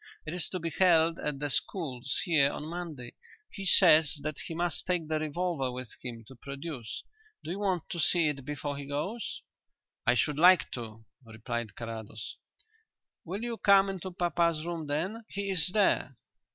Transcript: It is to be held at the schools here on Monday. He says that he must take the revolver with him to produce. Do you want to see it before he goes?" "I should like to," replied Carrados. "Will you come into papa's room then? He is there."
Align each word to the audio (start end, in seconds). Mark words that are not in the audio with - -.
It 0.25 0.33
is 0.33 0.49
to 0.49 0.57
be 0.59 0.71
held 0.71 1.19
at 1.19 1.37
the 1.37 1.51
schools 1.51 2.21
here 2.25 2.49
on 2.51 2.65
Monday. 2.65 3.13
He 3.51 3.67
says 3.67 4.15
that 4.23 4.39
he 4.39 4.55
must 4.55 4.87
take 4.87 5.07
the 5.07 5.19
revolver 5.19 5.69
with 5.71 5.93
him 6.01 6.23
to 6.25 6.33
produce. 6.35 7.03
Do 7.43 7.51
you 7.51 7.59
want 7.59 7.87
to 7.91 7.99
see 7.99 8.27
it 8.27 8.43
before 8.43 8.77
he 8.77 8.85
goes?" 8.87 9.41
"I 10.07 10.15
should 10.15 10.39
like 10.39 10.71
to," 10.71 11.05
replied 11.23 11.75
Carrados. 11.75 12.35
"Will 13.25 13.43
you 13.43 13.57
come 13.57 13.91
into 13.91 14.09
papa's 14.09 14.65
room 14.65 14.87
then? 14.87 15.23
He 15.29 15.51
is 15.51 15.67
there." 15.71 16.15